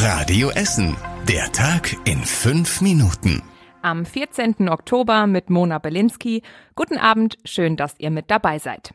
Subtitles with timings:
[0.00, 0.96] Radio Essen.
[1.26, 3.42] Der Tag in fünf Minuten.
[3.82, 4.68] Am 14.
[4.68, 6.42] Oktober mit Mona Belinsky.
[6.76, 8.94] Guten Abend, schön, dass ihr mit dabei seid.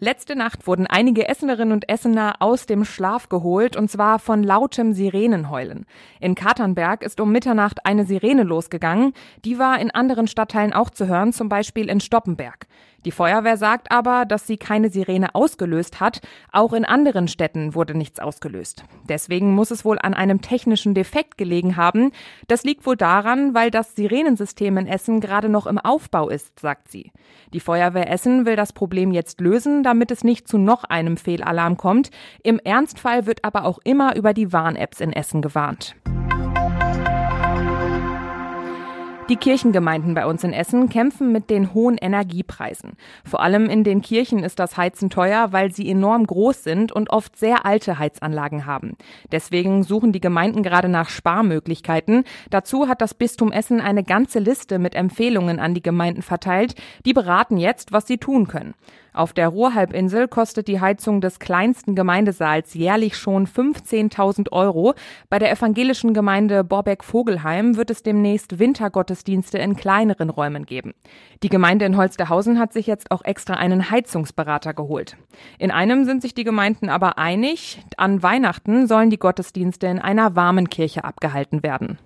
[0.00, 4.92] Letzte Nacht wurden einige Essenerinnen und Essener aus dem Schlaf geholt, und zwar von lautem
[4.92, 5.86] Sirenenheulen.
[6.18, 9.12] In Katernberg ist um Mitternacht eine Sirene losgegangen.
[9.44, 12.66] Die war in anderen Stadtteilen auch zu hören, zum Beispiel in Stoppenberg.
[13.04, 16.20] Die Feuerwehr sagt aber, dass sie keine Sirene ausgelöst hat.
[16.52, 18.84] Auch in anderen Städten wurde nichts ausgelöst.
[19.08, 22.12] Deswegen muss es wohl an einem technischen Defekt gelegen haben.
[22.48, 26.90] Das liegt wohl daran, weil das Sirenensystem in Essen gerade noch im Aufbau ist, sagt
[26.90, 27.12] sie.
[27.52, 31.76] Die Feuerwehr Essen will das Problem jetzt lösen, damit es nicht zu noch einem Fehlalarm
[31.76, 32.10] kommt.
[32.42, 35.96] Im Ernstfall wird aber auch immer über die Warn-Apps in Essen gewarnt.
[39.28, 42.94] Die Kirchengemeinden bei uns in Essen kämpfen mit den hohen Energiepreisen.
[43.24, 47.08] Vor allem in den Kirchen ist das Heizen teuer, weil sie enorm groß sind und
[47.10, 48.96] oft sehr alte Heizanlagen haben.
[49.30, 52.24] Deswegen suchen die Gemeinden gerade nach Sparmöglichkeiten.
[52.50, 56.74] Dazu hat das Bistum Essen eine ganze Liste mit Empfehlungen an die Gemeinden verteilt.
[57.06, 58.74] Die beraten jetzt, was sie tun können.
[59.14, 64.94] Auf der Ruhrhalbinsel kostet die Heizung des kleinsten Gemeindesaals jährlich schon 15.000 Euro.
[65.28, 68.58] Bei der evangelischen Gemeinde Borbeck-Vogelheim wird es demnächst
[69.12, 70.94] Wintergottesdienste in kleineren Räumen geben.
[71.42, 75.16] Die Gemeinde in Holsterhausen hat sich jetzt auch extra einen Heizungsberater geholt.
[75.58, 77.82] In einem sind sich die Gemeinden aber einig.
[77.96, 81.98] An Weihnachten sollen die Gottesdienste in einer warmen Kirche abgehalten werden.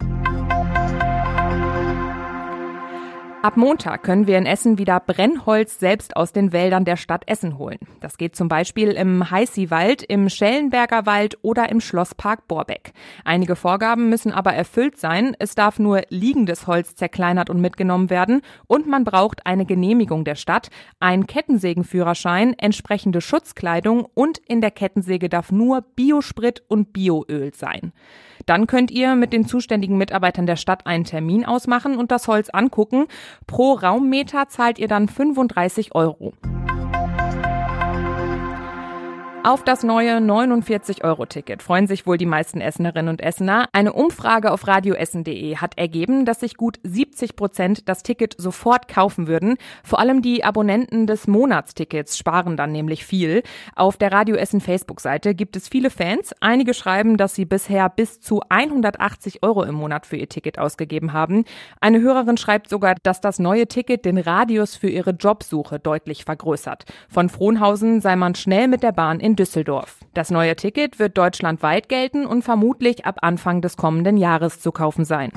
[3.46, 7.58] Ab Montag können wir in Essen wieder Brennholz selbst aus den Wäldern der Stadt Essen
[7.58, 7.78] holen.
[8.00, 12.92] Das geht zum Beispiel im Heißiwald, im Schellenberger Wald oder im Schlosspark Borbeck.
[13.24, 15.36] Einige Vorgaben müssen aber erfüllt sein.
[15.38, 20.34] Es darf nur liegendes Holz zerkleinert und mitgenommen werden und man braucht eine Genehmigung der
[20.34, 27.92] Stadt, einen Kettensägenführerschein, entsprechende Schutzkleidung und in der Kettensäge darf nur Biosprit und Bioöl sein.
[28.46, 32.48] Dann könnt ihr mit den zuständigen Mitarbeitern der Stadt einen Termin ausmachen und das Holz
[32.50, 33.06] angucken.
[33.46, 36.32] Pro Raummeter zahlt ihr dann 35 Euro.
[39.46, 43.68] Auf das neue 49-Euro-Ticket freuen sich wohl die meisten Essenerinnen und Essener.
[43.70, 49.28] Eine Umfrage auf radioessen.de hat ergeben, dass sich gut 70 Prozent das Ticket sofort kaufen
[49.28, 49.56] würden.
[49.84, 53.44] Vor allem die Abonnenten des Monatstickets sparen dann nämlich viel.
[53.76, 56.34] Auf der Radioessen Facebook-Seite gibt es viele Fans.
[56.40, 61.12] Einige schreiben, dass sie bisher bis zu 180 Euro im Monat für ihr Ticket ausgegeben
[61.12, 61.44] haben.
[61.80, 66.84] Eine Hörerin schreibt sogar, dass das neue Ticket den Radius für ihre Jobsuche deutlich vergrößert.
[67.08, 69.98] Von Frohnhausen sei man schnell mit der Bahn in Düsseldorf.
[70.14, 75.04] Das neue Ticket wird deutschlandweit gelten und vermutlich ab Anfang des kommenden Jahres zu kaufen
[75.04, 75.30] sein.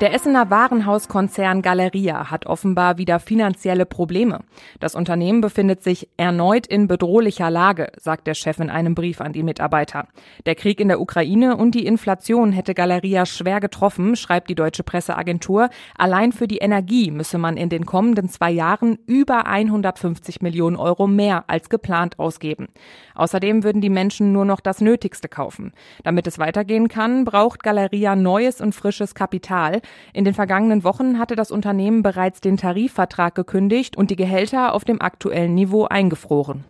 [0.00, 4.40] Der Essener Warenhauskonzern Galeria hat offenbar wieder finanzielle Probleme.
[4.80, 9.32] Das Unternehmen befindet sich erneut in bedrohlicher Lage, sagt der Chef in einem Brief an
[9.32, 10.08] die Mitarbeiter.
[10.46, 14.82] Der Krieg in der Ukraine und die Inflation hätte Galeria schwer getroffen, schreibt die deutsche
[14.82, 15.70] Presseagentur.
[15.96, 21.06] Allein für die Energie müsse man in den kommenden zwei Jahren über 150 Millionen Euro
[21.06, 22.66] mehr als geplant ausgeben.
[23.14, 25.72] Außerdem würden die Menschen nur noch das Nötigste kaufen.
[26.02, 29.82] Damit es weitergehen kann, braucht Galeria neues und frisches Kapital.
[30.12, 34.84] In den vergangenen Wochen hatte das Unternehmen bereits den Tarifvertrag gekündigt und die Gehälter auf
[34.84, 36.64] dem aktuellen Niveau eingefroren.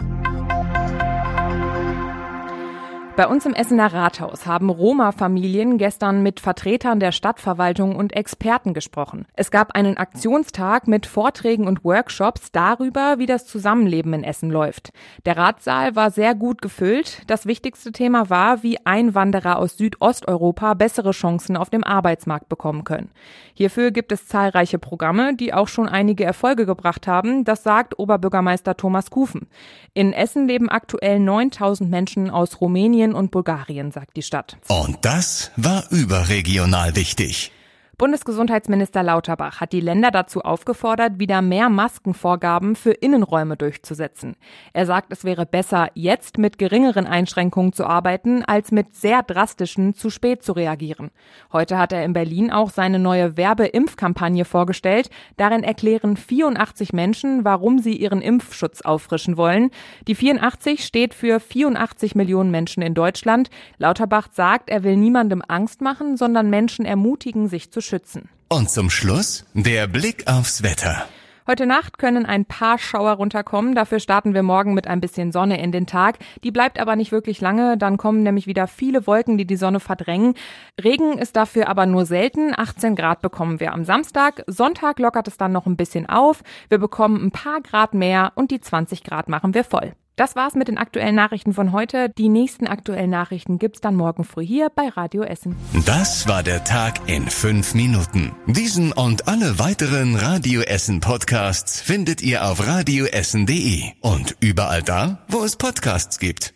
[3.17, 9.27] Bei uns im Essener Rathaus haben Roma-Familien gestern mit Vertretern der Stadtverwaltung und Experten gesprochen.
[9.35, 14.91] Es gab einen Aktionstag mit Vorträgen und Workshops darüber, wie das Zusammenleben in Essen läuft.
[15.27, 17.23] Der Ratssaal war sehr gut gefüllt.
[17.29, 23.13] Das wichtigste Thema war, wie Einwanderer aus Südosteuropa bessere Chancen auf dem Arbeitsmarkt bekommen können.
[23.55, 27.45] Hierfür gibt es zahlreiche Programme, die auch schon einige Erfolge gebracht haben.
[27.45, 29.47] Das sagt Oberbürgermeister Thomas Kufen.
[29.93, 34.57] In Essen leben aktuell 9000 Menschen aus Rumänien, Rumänien und Bulgarien, sagt die Stadt.
[34.69, 37.53] Und das war überregional wichtig.
[37.97, 44.35] Bundesgesundheitsminister Lauterbach hat die Länder dazu aufgefordert, wieder mehr Maskenvorgaben für Innenräume durchzusetzen.
[44.73, 49.95] Er sagt, es wäre besser, jetzt mit geringeren Einschränkungen zu arbeiten, als mit sehr drastischen
[49.95, 51.11] zu spät zu reagieren.
[51.53, 55.09] Heute hat er in Berlin auch seine neue Werbeimpfkampagne vorgestellt.
[55.37, 59.71] Darin erklären 84 Menschen, warum sie ihren Impfschutz auffrischen wollen.
[60.09, 63.51] Die 84 steht für 84 Millionen Menschen in Deutschland.
[63.79, 68.29] Lauterbach sagt, er will niemandem Angst machen, sondern Menschen ermutigen, sich zu schützen.
[68.49, 71.07] Und zum Schluss der Blick aufs Wetter.
[71.47, 73.75] Heute Nacht können ein paar Schauer runterkommen.
[73.75, 76.17] Dafür starten wir morgen mit ein bisschen Sonne in den Tag.
[76.43, 77.77] Die bleibt aber nicht wirklich lange.
[77.77, 80.35] Dann kommen nämlich wieder viele Wolken, die die Sonne verdrängen.
[80.83, 82.55] Regen ist dafür aber nur selten.
[82.57, 84.43] 18 Grad bekommen wir am Samstag.
[84.47, 86.43] Sonntag lockert es dann noch ein bisschen auf.
[86.71, 89.93] Wir bekommen ein paar Grad mehr und die 20 Grad machen wir voll.
[90.17, 92.09] Das war's mit den aktuellen Nachrichten von heute.
[92.09, 95.57] Die nächsten aktuellen Nachrichten gibt's dann morgen früh hier bei Radio Essen.
[95.87, 98.33] Das war der Tag in fünf Minuten.
[98.47, 105.43] Diesen und alle weiteren Radio Essen Podcasts findet ihr auf radioessen.de und überall da, wo
[105.43, 106.55] es Podcasts gibt.